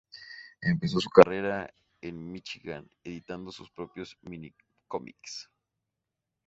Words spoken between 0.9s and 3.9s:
su carrera en Míchigan editando sus